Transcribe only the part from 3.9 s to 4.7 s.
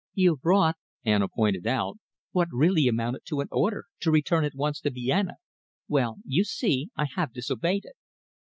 to return at